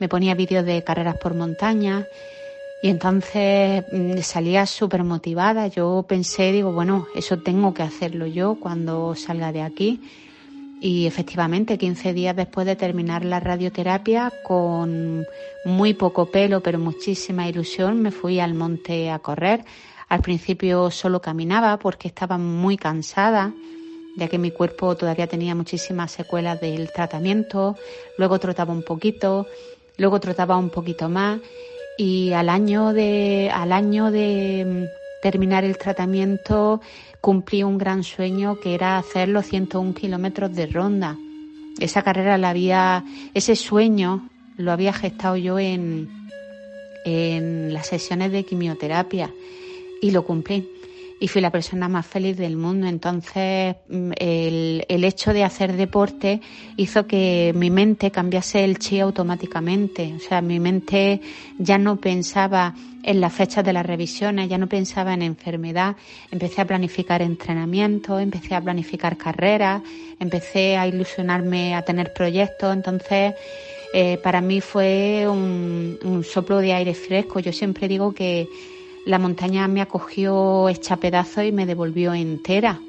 [0.00, 2.06] me ponía vídeos de carreras por montaña
[2.82, 5.66] y entonces mm, salía súper motivada.
[5.66, 10.00] Yo pensé, digo, bueno, eso tengo que hacerlo yo cuando salga de aquí.
[10.80, 15.26] Y efectivamente, 15 días después de terminar la radioterapia, con
[15.64, 19.64] muy poco pelo, pero muchísima ilusión, me fui al monte a correr.
[20.08, 23.52] Al principio solo caminaba porque estaba muy cansada,
[24.16, 27.76] ya que mi cuerpo todavía tenía muchísimas secuelas del tratamiento.
[28.18, 29.46] Luego trotaba un poquito,
[29.96, 31.40] luego trotaba un poquito más.
[31.98, 34.88] Y al año de, al año de
[35.30, 36.80] terminar el tratamiento,
[37.20, 41.16] cumplí un gran sueño que era hacer los 101 kilómetros de ronda.
[41.80, 46.08] Esa carrera la había, ese sueño lo había gestado yo en,
[47.04, 49.34] en las sesiones de quimioterapia
[50.00, 50.68] y lo cumplí.
[51.18, 52.86] Y fui la persona más feliz del mundo.
[52.86, 56.40] Entonces, mm, el, el hecho de hacer deporte
[56.76, 60.14] hizo que mi mente cambiase el chi automáticamente.
[60.14, 61.20] O sea, mi mente
[61.58, 62.74] ya no pensaba
[63.06, 65.96] en las fechas de las revisiones, ya no pensaba en enfermedad.
[66.30, 69.80] Empecé a planificar entrenamiento, empecé a planificar carreras,
[70.18, 72.74] empecé a ilusionarme a tener proyectos.
[72.74, 73.34] Entonces,
[73.94, 77.38] eh, para mí fue un, un soplo de aire fresco.
[77.38, 78.48] Yo siempre digo que
[79.06, 82.80] la montaña me acogió hecha pedazos y me devolvió entera,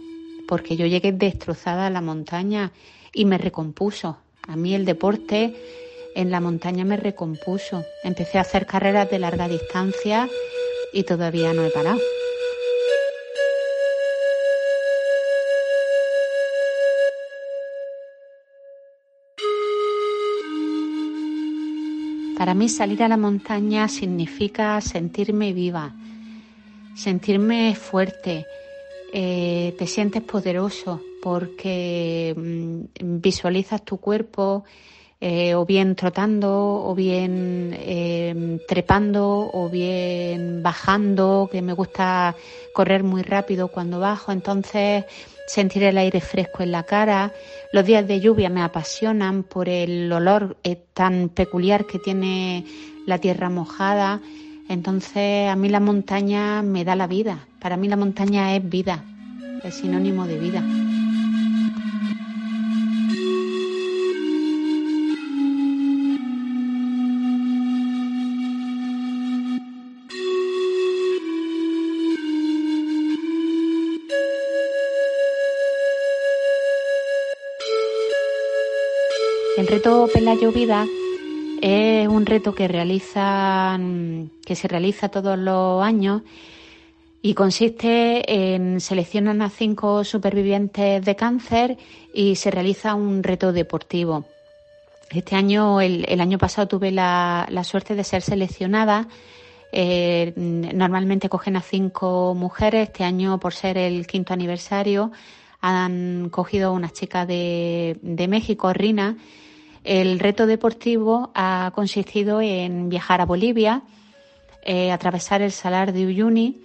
[0.48, 2.72] porque yo llegué destrozada a la montaña
[3.14, 4.18] y me recompuso.
[4.48, 5.56] A mí el deporte
[6.16, 7.86] en la montaña me recompuso.
[8.04, 10.28] Empecé a hacer carreras de larga distancia
[10.92, 12.00] y todavía no he parado.
[22.38, 25.96] Para mí salir a la montaña significa sentirme viva,
[26.94, 28.46] sentirme fuerte,
[29.12, 34.66] eh, te sientes poderoso porque mm, visualizas tu cuerpo
[35.20, 42.36] eh, o bien trotando o bien eh, trepando o bien bajando, que me gusta
[42.72, 45.06] correr muy rápido cuando bajo, entonces
[45.48, 47.34] sentir el aire fresco en la cara.
[47.72, 52.66] Los días de lluvia me apasionan por el olor eh, tan peculiar que tiene
[53.08, 54.22] la tierra mojada.
[54.70, 57.48] Entonces a mí la montaña me da la vida.
[57.60, 59.04] Para mí la montaña es vida,
[59.64, 60.64] es sinónimo de vida.
[79.88, 80.86] Reto Pelayo Vida
[81.62, 86.24] es un reto que realizan, que se realiza todos los años
[87.22, 91.78] y consiste en seleccionar a cinco supervivientes de cáncer
[92.14, 94.26] y se realiza un reto deportivo.
[95.10, 99.08] Este año, el, año pasado tuve la, suerte de ser seleccionada.
[99.72, 102.90] Eh, normalmente cogen a cinco mujeres.
[102.90, 105.14] Este año, por ser el quinto aniversario,
[105.62, 109.16] han cogido una chica de, de México, Rina.
[109.88, 113.84] El reto deportivo ha consistido en viajar a Bolivia,
[114.62, 116.60] eh, atravesar el Salar de Uyuni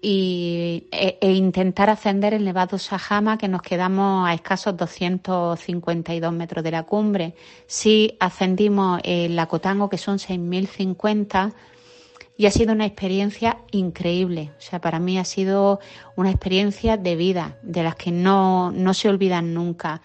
[0.00, 6.64] y, e, e intentar ascender el Nevado Sajama, que nos quedamos a escasos 252 metros
[6.64, 7.34] de la cumbre.
[7.66, 11.52] Si ascendimos el Acotango, que son 6.050,
[12.38, 14.50] y ha sido una experiencia increíble.
[14.56, 15.78] O sea, para mí ha sido
[16.16, 20.00] una experiencia de vida, de las que no, no se olvidan nunca.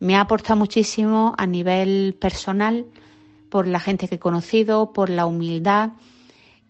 [0.00, 2.86] Me ha aportado muchísimo a nivel personal
[3.48, 5.90] por la gente que he conocido, por la humildad.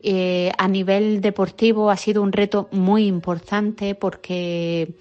[0.00, 4.94] Eh, a nivel deportivo ha sido un reto muy importante porque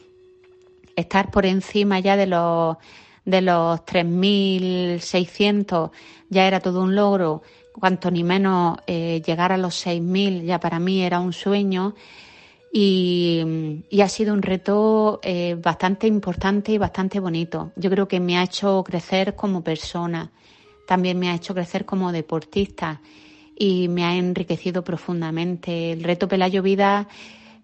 [0.96, 2.78] estar por encima ya de los
[3.24, 5.92] de los 3.600
[6.30, 10.80] ya era todo un logro, cuanto ni menos eh, llegar a los 6.000 ya para
[10.80, 11.94] mí era un sueño
[12.80, 17.72] y, ha sido un reto eh, bastante importante y bastante bonito.
[17.76, 20.30] Yo creo que me ha hecho crecer como persona,
[20.86, 23.02] también me ha hecho crecer como deportista
[23.58, 25.94] y me ha enriquecido profundamente.
[25.94, 27.08] El reto Pelayo Vida,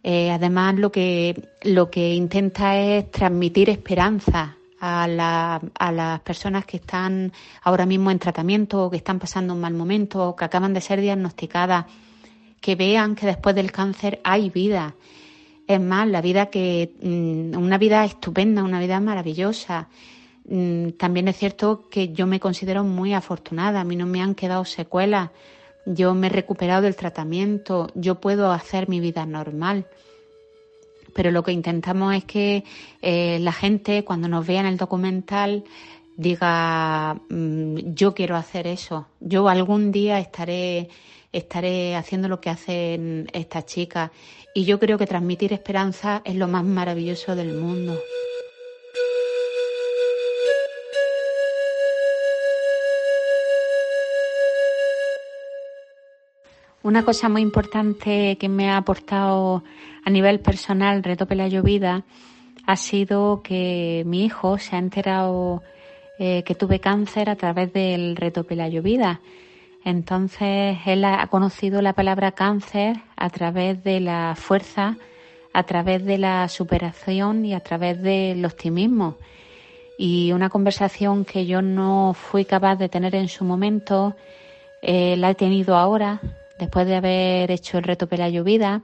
[0.01, 6.65] eh, además, lo que, lo que intenta es transmitir esperanza a, la- a las personas
[6.65, 10.45] que están ahora mismo en tratamiento o que están pasando un mal momento o que
[10.45, 11.85] acaban de ser diagnosticadas,
[12.63, 14.95] que vean que después del cáncer hay vida.
[15.67, 19.89] Es más, la vida que, mm, una vida estupenda, una vida maravillosa.
[20.45, 24.33] Mm, También es cierto que yo me considero muy afortunada, a mí no me han
[24.33, 25.31] quedado secuelas,
[25.85, 29.85] yo me he recuperado del tratamiento, yo puedo hacer mi vida normal.
[31.13, 32.63] Pero lo que intentamos es que
[33.01, 35.65] eh, la gente cuando nos vea en el documental
[36.15, 40.89] diga mm, yo quiero hacer eso, yo algún día estaré
[41.33, 44.11] estaré haciendo lo que hacen estas chicas
[44.53, 47.99] y yo creo que transmitir esperanza es lo más maravilloso del mundo.
[56.83, 59.63] Una cosa muy importante que me ha aportado
[60.05, 62.03] a nivel personal Reto Pelayo Vida
[62.67, 65.63] ha sido que mi hijo se ha enterado
[66.19, 69.21] eh, que tuve cáncer a través del Reto Pelayo Vida.
[69.85, 74.97] Entonces él ha conocido la palabra cáncer a través de la fuerza,
[75.53, 79.17] a través de la superación y a través del optimismo.
[79.97, 84.15] Y una conversación que yo no fui capaz de tener en su momento,
[84.81, 86.21] eh, la he tenido ahora,
[86.57, 88.81] después de haber hecho el reto Pelayo Vida.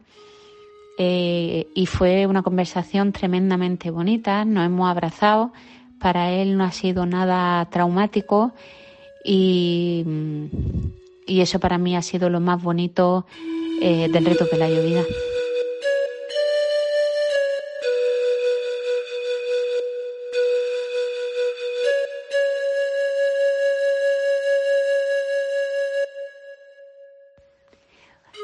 [1.01, 5.53] eh, y fue una conversación tremendamente bonita, nos hemos abrazado,
[5.97, 8.51] para él no ha sido nada traumático
[9.23, 10.05] y,
[11.25, 13.25] y eso para mí ha sido lo más bonito
[13.81, 15.03] eh, del reto Pelayo Vida.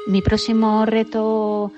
[0.06, 1.72] Mi próximo reto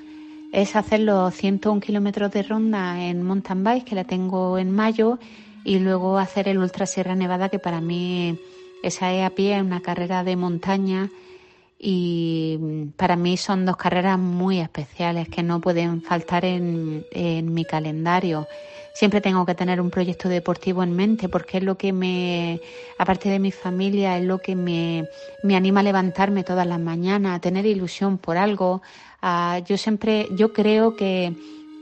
[0.53, 5.19] es hacer los 101 kilómetros de ronda en mountain bike, que la tengo en mayo,
[5.65, 8.39] y luego hacer el Ultra Sierra Nevada, que para mí
[8.83, 11.11] esa es a pie, es una carrera de montaña
[11.79, 12.59] y
[12.97, 18.49] para mí son dos carreras muy especiales que no pueden faltar en, en mi calendario.
[18.93, 22.61] Siempre tengo que tener un proyecto deportivo en mente porque es lo que me,
[22.99, 25.09] aparte de mi familia, es lo que me,
[25.43, 28.83] me anima a levantarme todas las mañanas, a tener ilusión por algo.
[29.21, 31.35] a- yo siempre, yo creo que,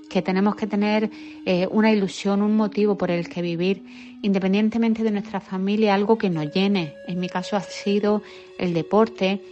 [0.09, 1.11] que tenemos que tener
[1.45, 3.85] eh, una ilusión, un motivo por el que vivir,
[4.23, 6.95] independientemente de nuestra familia, algo que nos llene.
[7.07, 8.23] En mi caso ha sido
[8.59, 9.43] el deporte,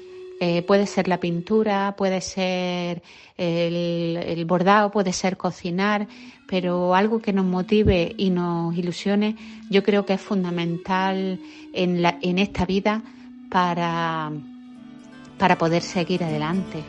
[0.40, 3.02] eh, puede ser la pintura, puede ser
[3.36, 6.06] el, el bordado, puede ser cocinar,
[6.46, 9.36] pero algo que nos motive y nos ilusione,
[9.70, 11.40] yo creo que es fundamental
[11.72, 13.02] en, la, en esta vida
[13.50, 14.30] para,
[15.38, 16.82] para poder seguir adelante.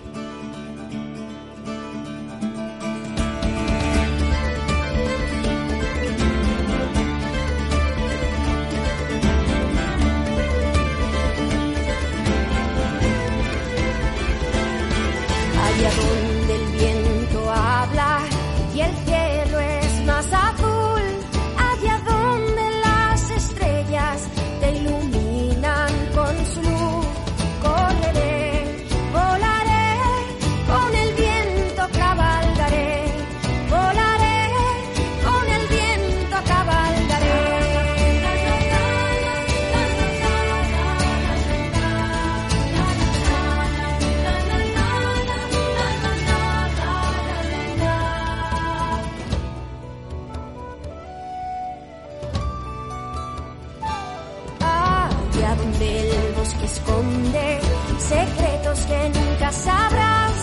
[55.36, 57.60] Allá donde el bosque esconde
[58.00, 60.34] secretos que nunca sabrás,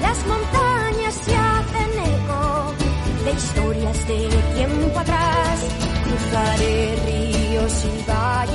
[0.00, 2.74] las montañas se hacen eco
[3.24, 5.60] de historias de tiempo atrás.
[6.04, 8.45] Cruzaré ríos y valles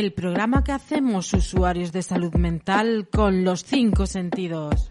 [0.00, 4.90] el programa que hacemos usuarios de salud mental con los cinco sentidos.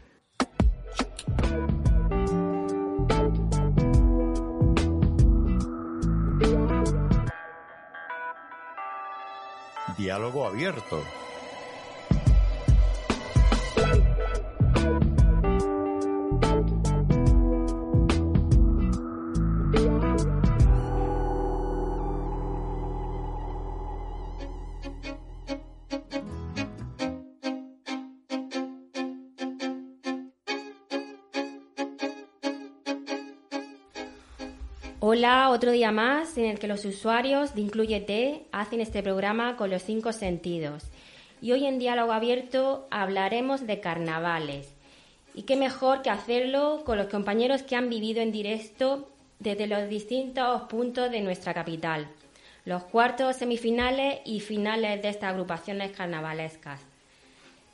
[9.97, 11.01] Diálogo abierto.
[35.11, 39.71] Hola, otro día más en el que los usuarios de Incluyete hacen este programa con
[39.71, 40.83] los cinco sentidos.
[41.41, 44.71] Y hoy en Diálogo Abierto hablaremos de carnavales.
[45.33, 49.89] Y qué mejor que hacerlo con los compañeros que han vivido en directo desde los
[49.89, 52.07] distintos puntos de nuestra capital,
[52.65, 56.81] los cuartos, semifinales y finales de estas agrupaciones carnavalescas.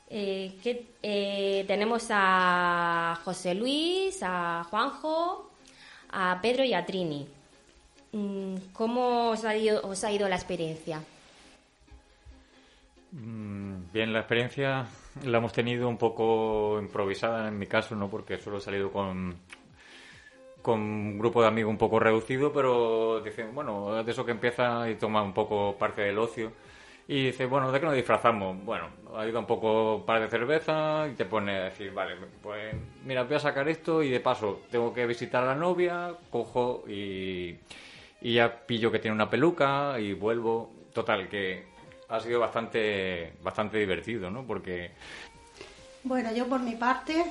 [0.08, 5.50] Eh, que, eh, tenemos a José Luis, a Juanjo,
[6.10, 7.26] a Pedro y a Trini.
[8.12, 11.02] Mm, ¿Cómo os ha ido, os ha ido la experiencia?
[13.12, 14.86] Mm, Bien, la experiencia
[15.24, 18.10] la hemos tenido un poco improvisada en mi caso, ¿no?
[18.10, 19.34] Porque solo he salido con,
[20.62, 24.90] con un grupo de amigos un poco reducido, pero dicen, bueno, de eso que empieza
[24.90, 26.52] y toma un poco parte del ocio.
[27.08, 28.56] Y dice, bueno, ¿de qué nos disfrazamos?
[28.64, 28.88] Bueno,
[29.28, 33.22] ido un poco un par de cerveza y te pone a decir, vale, pues mira,
[33.22, 37.56] voy a sacar esto y de paso tengo que visitar a la novia, cojo y,
[38.20, 40.72] y ya pillo que tiene una peluca y vuelvo.
[40.92, 41.66] Total, que
[42.08, 44.44] ha sido bastante, bastante divertido, ¿no?
[44.44, 44.90] Porque
[46.04, 47.24] Bueno, yo por mi parte,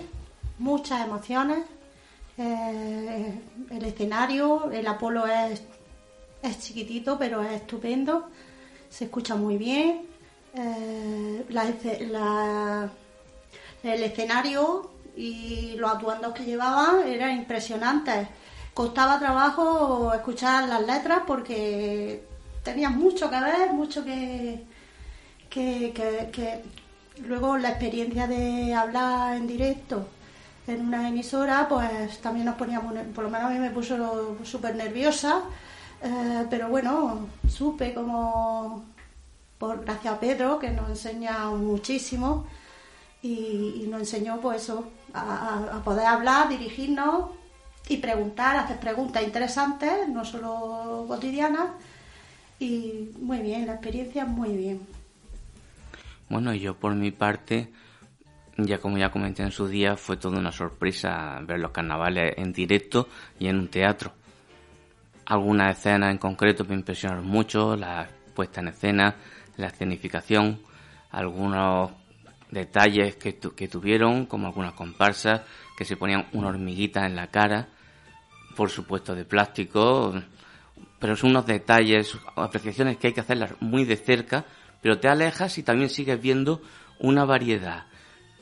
[0.59, 1.65] muchas emociones.
[2.38, 3.34] Eh,
[3.71, 5.63] el escenario, el Apolo es,
[6.43, 8.30] es chiquitito, pero es estupendo.
[8.95, 10.03] Se escucha muy bien.
[10.53, 11.45] Eh,
[13.83, 18.27] el escenario y los atuendos que llevaban eran impresionantes.
[18.73, 22.23] Costaba trabajo escuchar las letras porque
[22.63, 24.63] tenían mucho que ver, mucho que,
[25.49, 26.63] que, que- que
[27.27, 30.07] luego la experiencia de hablar en directo
[30.67, 34.75] en una emisora, pues también nos poníamos, por lo menos a mí me puso súper
[34.75, 35.41] nerviosa,
[36.01, 38.85] eh, pero bueno, supe como,
[39.57, 42.45] por gracias a Pedro, que nos enseña muchísimo,
[43.21, 47.31] y, nos enseñó pues eso, a, poder hablar, dirigirnos
[47.87, 51.69] y preguntar, hacer preguntas interesantes, no solo cotidianas,
[52.59, 54.81] y muy bien, la experiencia muy bien.
[56.29, 57.71] Bueno, yo por mi parte,
[58.57, 62.53] ya como ya comenté en su día, fue toda una sorpresa ver los carnavales en
[62.53, 63.07] directo
[63.39, 64.13] y en un teatro.
[65.26, 69.15] Algunas escenas en concreto me impresionaron mucho, la puesta en escena,
[69.57, 70.59] la escenificación,
[71.11, 71.91] algunos
[72.51, 75.41] detalles que, que tuvieron, como algunas comparsas
[75.78, 77.67] que se ponían una hormiguita en la cara,
[78.55, 80.13] por supuesto de plástico,
[80.99, 84.45] pero son unos detalles, apreciaciones que hay que hacerlas muy de cerca,
[84.82, 86.61] pero te alejas y también sigues viendo
[86.99, 87.86] una variedad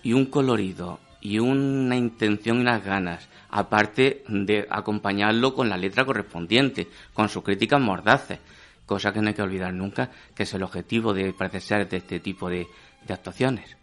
[0.04, 6.04] y un colorido y una intención y unas ganas, aparte de acompañarlo con la letra
[6.04, 8.40] correspondiente, con sus críticas mordaces,
[8.86, 11.98] cosa que no hay que olvidar nunca, que es el objetivo de parece ser de
[11.98, 12.68] este tipo de,
[13.08, 13.78] de actuaciones.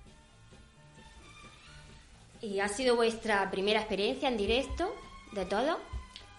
[2.42, 4.94] ¿Y ha sido vuestra primera experiencia en directo
[5.32, 5.80] de todo?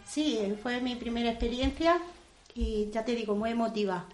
[0.06, 1.98] Sí, fue mi primera experiencia
[2.54, 4.06] y ya te digo, muy emotiva.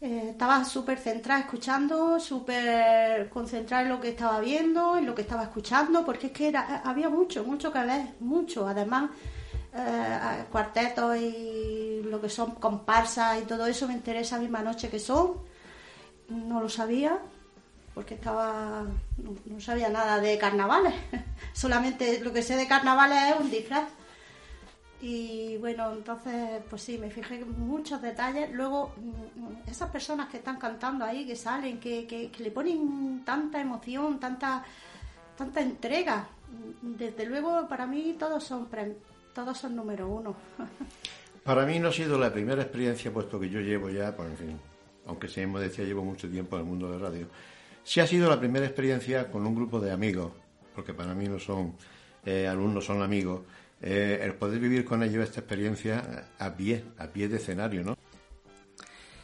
[0.00, 5.22] Eh, estaba súper centrada escuchando, súper concentrada en lo que estaba viendo, en lo que
[5.22, 8.68] estaba escuchando, porque es que era, había mucho, mucho que ver, mucho.
[8.68, 9.10] Además,
[9.74, 14.88] eh, cuartetos y lo que son comparsas y todo eso me interesa a misma noche
[14.88, 15.32] que son.
[16.28, 17.18] No lo sabía,
[17.94, 18.84] porque estaba
[19.16, 20.94] no, no sabía nada de carnavales.
[21.52, 23.88] Solamente lo que sé de carnavales es un disfraz.
[25.00, 28.50] Y bueno, entonces, pues sí, me fijé en muchos detalles.
[28.52, 33.60] Luego, mm, esas personas que están cantando ahí, que salen, que, que- le ponen tanta
[33.60, 34.64] emoción, tanta,
[35.36, 36.26] tanta entrega.
[36.82, 38.68] Desde luego, para mí, todos son,
[39.34, 40.34] todos son número uno.
[41.44, 44.36] Para mí no ha sido la primera experiencia, puesto que yo llevo ya, pues en
[44.36, 44.60] fin,
[45.06, 47.26] aunque se me decía, llevo mucho tiempo en el mundo de la radio.
[47.84, 50.30] Sí ha sido la primera experiencia con un grupo de amigos,
[50.74, 51.72] porque para mí no son
[52.26, 53.40] eh, alumnos, son amigos.
[53.80, 57.96] Eh, el poder vivir con ellos esta experiencia a pie, a pie de escenario, ¿no?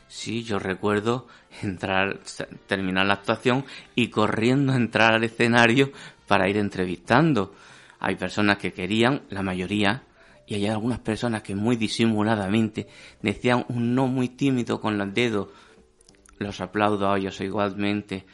[0.06, 1.26] Sí, yo recuerdo
[1.62, 2.20] entrar,
[2.66, 5.90] terminar la actuación y corriendo a entrar al escenario
[6.28, 7.54] para ir entrevistando.
[7.98, 10.04] Hay personas que querían, la mayoría,
[10.46, 12.86] y hay algunas personas que muy disimuladamente
[13.22, 15.48] decían un no muy tímido con los dedos,
[16.38, 18.24] los aplaudo a ellos igualmente.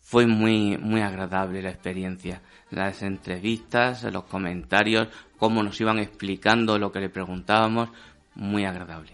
[0.00, 2.40] Fue muy, muy agradable la experiencia.
[2.70, 7.90] Las entrevistas, los comentarios, cómo nos iban explicando lo que le preguntábamos,
[8.34, 9.12] muy agradable.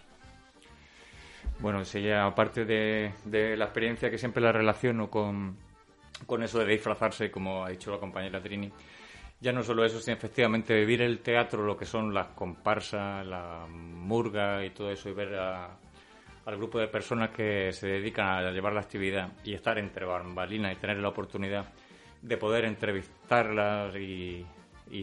[1.58, 3.12] Bueno, sí, aparte de,
[3.56, 5.56] la experiencia que siempre la relaciono con,
[6.26, 8.70] con eso de disfrazarse, como ha dicho la compañera Trini,
[9.40, 13.66] ya no solo eso, sino efectivamente vivir el teatro, lo que son las comparsas, la
[13.68, 15.76] murga y todo eso, y ver a-
[16.46, 20.72] al grupo de personas que se dedican a llevar la actividad y estar entre bambalinas
[20.72, 21.66] y tener la oportunidad
[22.22, 24.46] de poder entrevistarlas y,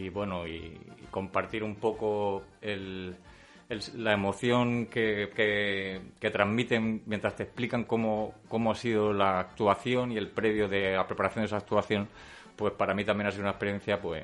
[0.10, 0.80] bueno, y,
[1.12, 8.76] compartir un poco la emoción que, que, que transmiten mientras te explican cómo, cómo ha
[8.76, 12.08] sido la actuación y el previo de la preparación de esa actuación,
[12.56, 14.24] pues para mí también ha sido una experiencia pues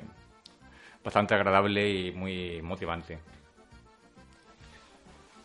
[1.04, 3.18] bastante agradable y muy motivante.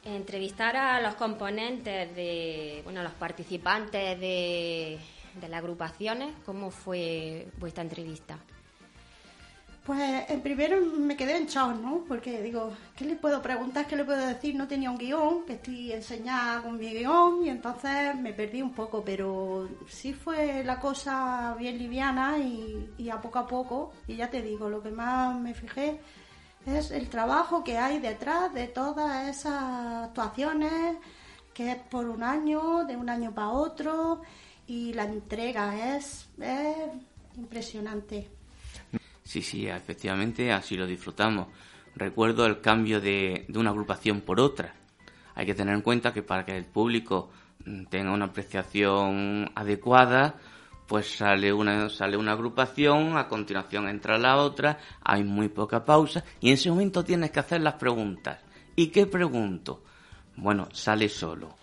[0.06, 4.99] Entrevistar a los componentes de, bueno, los participantes de,
[5.41, 8.38] las agrupaciones, ¿cómo fue vuestra entrevista?
[9.84, 11.47] Pues en primero me quedé en
[11.82, 12.06] ¿no?
[12.08, 13.88] Porque digo, ¿qué le puedo preguntar?
[13.88, 14.56] ¿Qué le puedo decir?
[14.56, 18.74] No tenía un guion, que estoy enseñada con mi guion y entonces me perdí un
[18.74, 24.30] poco, pero sí fue la cosa bien liviana y a poco a poco, y ya
[24.30, 25.99] te digo, lo que más me fijé
[26.66, 30.97] es el trabajo que hay detrás de todas esas actuaciones,
[31.53, 34.22] que es por un año, de un año para otro,
[34.68, 36.76] y la entrega es, es
[37.38, 38.28] impresionante.
[39.24, 41.47] Sí, sí, efectivamente, así lo disfrutamos.
[41.95, 44.74] Recuerdo el cambio de, de una agrupación por otra.
[45.36, 47.32] Hay que tener en cuenta que para que el público
[47.66, 50.36] mm, tenga una apreciación adecuada,
[50.88, 56.24] pues sale una, sale una agrupación, a continuación entra la otra, hay muy poca pausa
[56.40, 58.40] y en ese momento tienes que hacer las preguntas.
[58.76, 59.84] ¿Y qué pregunto?
[60.36, 61.56] Bueno, sale solo.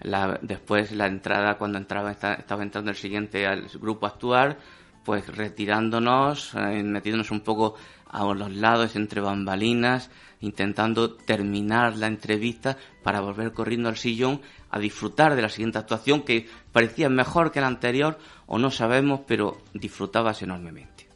[0.00, 4.58] La- después la entrada, cuando entraba, esta- estaba entrando el siguiente al grupo a actuar,
[5.04, 7.74] pues retirándonos, eh, metiéndonos un poco
[8.10, 10.10] a los lados entre bambalinas,
[10.42, 16.22] intentando terminar la entrevista para volver corriendo al sillón a disfrutar de la siguiente actuación
[16.22, 21.08] que parecía mejor que la anterior o no sabemos, pero disfrutabas enormemente.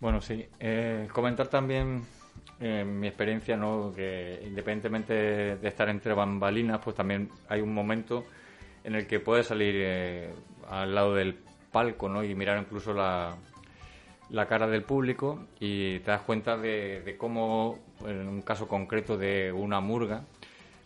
[0.00, 0.44] Bueno, sí.
[0.58, 2.04] Eh, comentar también
[2.60, 3.92] eh, mi experiencia, ¿no?
[3.94, 5.14] Que independientemente
[5.56, 8.24] de estar entre bambalinas, pues también hay un momento
[8.84, 10.34] en el que puedes salir eh,
[10.68, 11.38] al lado del
[11.72, 12.22] palco, ¿no?
[12.22, 13.36] Y mirar incluso la,
[14.30, 19.52] la cara del público y te das cuenta de, cómo, en un caso concreto de
[19.52, 20.24] una murga,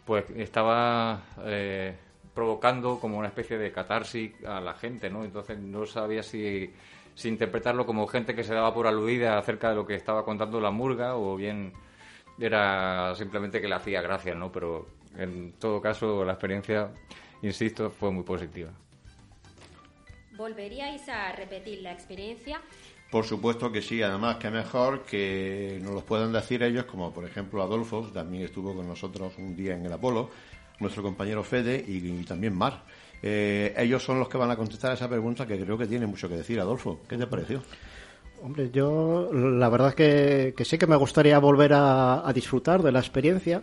[0.04, 1.96] pues estaba eh,
[2.34, 5.24] provocando como una especie de catarsis a la gente, ¿no?
[5.24, 6.70] Entonces no sabía si,
[7.14, 10.60] si interpretarlo como gente que se daba por aludida acerca de lo que estaba contando
[10.60, 11.72] la murga o bien
[12.38, 14.50] era simplemente que le hacía gracia, ¿no?
[14.50, 14.86] Pero
[15.16, 16.90] en todo caso la experiencia,
[17.42, 18.70] insisto, fue muy positiva.
[20.36, 22.62] ¿Volveríais a repetir la experiencia?
[23.10, 27.24] Por supuesto que sí, además que mejor que nos lo puedan decir ellos, como por
[27.24, 30.30] ejemplo Adolfo, también estuvo con nosotros un día en el Apolo,
[30.78, 32.84] nuestro compañero Fede y, también Mar.
[33.20, 36.28] Eh, ellos son los que van a contestar esa pregunta que creo que tiene mucho
[36.28, 36.60] que decir.
[36.60, 37.62] Adolfo, ¿qué te pareció?
[38.42, 42.92] Hombre, yo la verdad que, que sí que me gustaría volver a, a disfrutar de
[42.92, 43.60] la experiencia.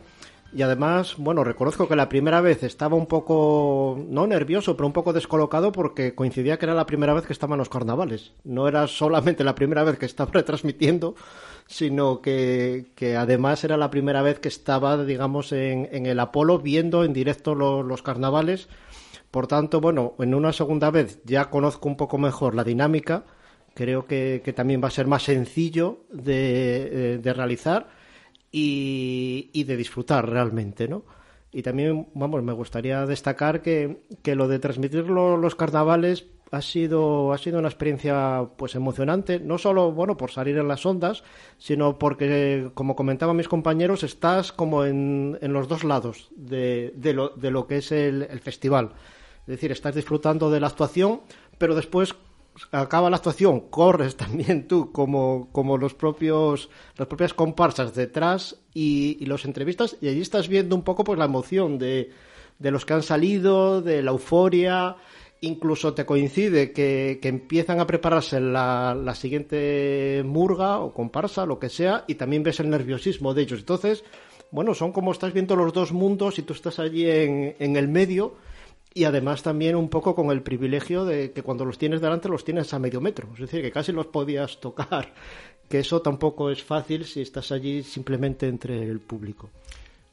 [0.50, 4.93] Y además, bueno, reconozco que la primera vez estaba un poco, no nervioso, pero un
[4.93, 8.32] poco descolocado porque coincidía que era la primera vez que estaba en los carnavales.
[8.45, 11.16] No era solamente la primera vez que estaba retransmitiendo,
[11.68, 16.60] sino que, que además era la primera vez que estaba, digamos, en, en el Apolo
[16.60, 18.70] viendo en directo lo- los carnavales.
[19.32, 23.26] Por tanto, bueno, en una segunda vez ya conozco un poco mejor la dinámica.
[23.74, 27.89] Creo que, que también va a ser más sencillo de, eh, de realizar
[28.52, 31.04] y, de disfrutar realmente, ¿no?
[31.52, 36.62] Y también, vamos, me gustaría destacar que, que lo de transmitir lo- los carnavales ha
[36.62, 41.24] sido, ha sido una experiencia pues emocionante, no solo bueno por salir en las ondas,
[41.58, 47.14] sino porque, como comentaban mis compañeros, estás como en, en los dos lados de, de,
[47.14, 48.91] lo, de lo que es el festival.
[49.41, 51.22] Es decir, estás disfrutando de la actuación,
[51.58, 52.16] pero después
[52.72, 59.18] acaba la actuación, corres también tú como, como los propios, las propias comparsas detrás y,
[59.20, 62.12] y los entrevistas y allí estás viendo un poco pues la emoción de,
[62.60, 64.95] de los que han salido, de la euforia,
[65.41, 71.60] incluso te coincide que, que empiezan a prepararse la, la siguiente murga o comparsa, lo
[71.60, 73.60] que sea, y también ves el nerviosismo de ellos.
[73.60, 74.03] Entonces,
[74.51, 77.88] bueno, son como estás viendo los dos mundos y tú estás allí en, en el
[77.88, 78.36] medio
[78.98, 82.43] y además también un poco con el privilegio de que cuando los tienes delante los
[82.43, 85.14] tienes a medio metro, es decir, que casi los podías tocar,
[85.70, 89.52] que eso tampoco es fácil si estás allí simplemente entre el público.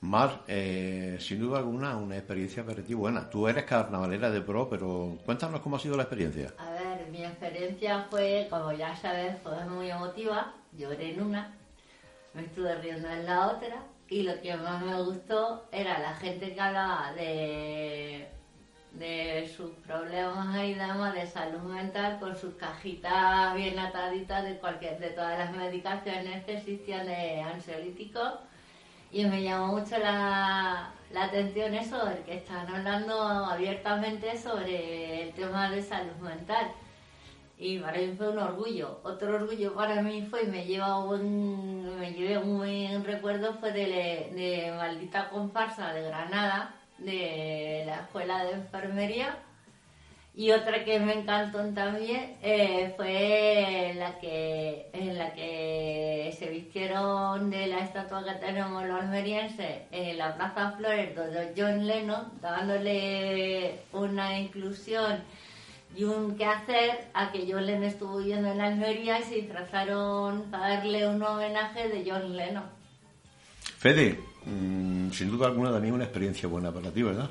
[0.03, 3.31] Mar, eh, sin duda alguna, una experiencia para ti buena.
[3.31, 6.53] Tú eres carnavalera de pro, pero cuéntanos cómo ha sido la experiencia.
[6.59, 10.53] A ver, mi experiencia fue, como ya sabes, fue muy emotiva.
[10.77, 11.55] Lloré en una,
[12.35, 13.83] me estuve riendo en la otra.
[14.11, 18.29] Y lo que más me gustó era la gente que hablaba de,
[18.99, 24.99] de sus problemas y demás de salud mental con sus cajitas bien ataditas de cualquier
[24.99, 28.35] de todas las medicaciones que existían de ansiolíticos
[29.15, 35.35] y me llamó mucho la, la atención eso, el que están hablando abiertamente sobre el
[35.35, 36.73] tema de salud mental.
[37.57, 38.99] Y para mí fue un orgullo.
[39.05, 43.71] Otro orgullo para mí fue, y me lleva un, me llevé un buen recuerdo, fue
[43.71, 49.39] de, de Maldita Comparsa de Granada, de la Escuela de Enfermería.
[50.37, 57.51] Y otra que me encantó también eh, fue la que en la que se vistieron
[57.51, 63.79] de la estatua que tenemos los almerienses en la Plaza Flores de John Lennon, dándole
[63.93, 65.23] una inclusión
[65.97, 70.77] y un quehacer a que John Lennon estuvo viviendo en Almería y se disfrazaron para
[70.77, 72.65] darle un homenaje de John Lennon.
[73.79, 77.31] Fede, mm, sin duda alguna también una experiencia buena para ti, ¿verdad?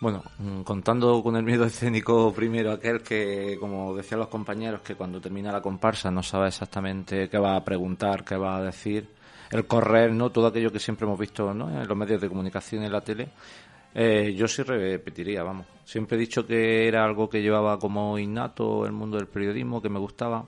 [0.00, 4.94] Bueno, mm, contando con el miedo escénico primero, aquel que, como decían los compañeros, que
[4.94, 9.08] cuando termina la comparsa no sabe exactamente qué va a preguntar, qué va a decir,
[9.50, 10.30] el correr, ¿no?
[10.30, 11.68] Todo aquello que siempre hemos visto, ¿no?
[11.68, 13.28] En los medios de comunicación en la tele.
[13.94, 15.66] Eh, yo sí repetiría, vamos.
[15.84, 19.88] Siempre he dicho que era algo que llevaba como innato el mundo del periodismo, que
[19.88, 20.44] me gustaba.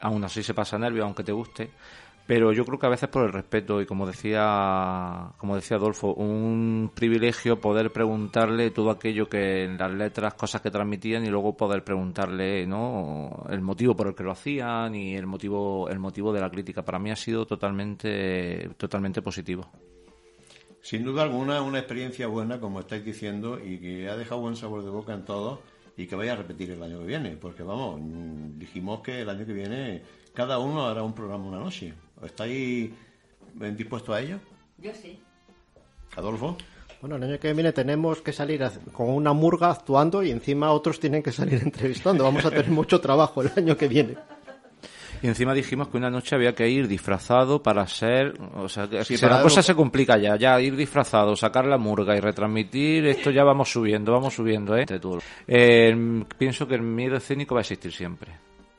[0.00, 1.70] Aún así se pasa nervio, aunque te guste.
[2.28, 6.12] Pero yo creo que a veces por el respeto y como decía, como decía Adolfo,
[6.12, 11.56] un privilegio poder preguntarle todo aquello que en las letras, cosas que transmitían y luego
[11.56, 13.46] poder preguntarle, ¿no?
[13.48, 16.84] El motivo por el que lo hacían y el motivo, el motivo de la crítica.
[16.84, 19.66] Para mí ha sido totalmente, totalmente positivo.
[20.82, 24.84] Sin duda alguna, una experiencia buena, como estáis diciendo, y que ha dejado buen sabor
[24.84, 25.60] de boca en todos
[25.96, 29.30] y que vaya a repetir el año que viene, porque vamos, mm, dijimos que el
[29.30, 30.02] año que viene
[30.34, 31.94] cada uno hará un programa una noche.
[32.24, 32.90] ¿Estáis
[33.60, 34.38] eh, dispuestos a ello?
[34.78, 35.18] Yo sí.
[36.16, 36.56] Adolfo.
[37.00, 38.60] Bueno, el año que viene tenemos que salir
[38.92, 42.24] con una murga actuando y encima otros tienen que salir entrevistando.
[42.24, 44.16] Vamos a tener mucho trabajo el año que viene.
[45.20, 49.04] Y encima dijimos que una noche había que ir disfrazado para ser, o sea, que
[49.04, 53.04] Sí, si la cosa se complica ya, ya ir disfrazado, sacar la murga y retransmitir,
[53.06, 54.84] esto ya vamos subiendo, vamos subiendo, ¿eh?
[54.86, 55.18] De todo.
[55.46, 58.30] Eh, pienso que el miedo escénico va a existir siempre.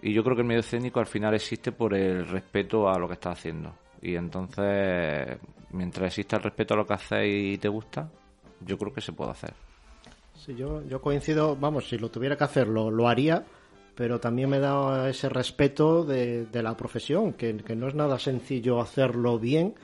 [0.02, 3.08] Y yo creo que el miedo escénico al final existe por el respeto a lo
[3.08, 3.74] que estás haciendo.
[4.02, 5.38] Y entonces,
[5.72, 8.10] mientras exista el respeto a lo que haces y te gusta,
[8.62, 9.54] yo creo que se puede hacer.
[10.36, 13.44] Sí, yo, yo coincido, vamos, si lo tuviera que hacer lo, lo haría,
[13.96, 18.18] pero también me da ese respeto de, de la profesión, que, que no es nada
[18.18, 19.76] sencillo hacerlo bien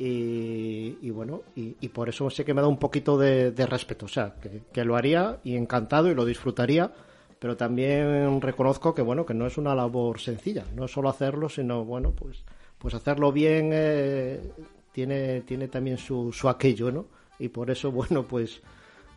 [0.00, 4.36] y, bueno, y, por eso sé que me da un poquito de, respeto, o sea,
[4.72, 6.92] que lo haría y encantado y lo disfrutaría,
[7.38, 11.48] pero también reconozco que bueno, que no es una labor sencilla, no es solo hacerlo,
[11.48, 12.44] sino bueno, pues,
[12.78, 14.40] pues hacerlo bien eh,
[14.92, 17.06] tiene, tiene también su, su aquello, ¿no?
[17.38, 18.60] Y por eso, bueno, pues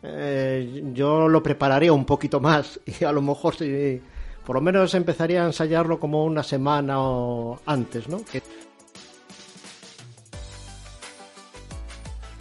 [0.02, 4.00] eh, yo lo prepararía un poquito más y a lo mejor si
[4.44, 8.20] por lo menos empezaría a ensayarlo como una semana o antes, ¿no?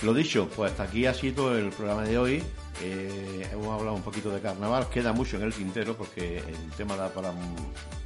[0.02, 2.44] Lo dicho, pues hasta aquí ha sido el programa de hoy.
[2.82, 6.96] Eh, hemos hablado un poquito de carnaval, queda mucho en el tintero porque el tema
[6.96, 7.32] da para,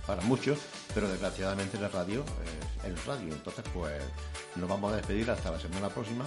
[0.05, 0.55] para mucho,
[0.93, 2.23] pero desgraciadamente la radio
[2.85, 3.33] es radio.
[3.33, 3.93] Entonces, pues
[4.55, 6.25] nos vamos a despedir hasta la semana próxima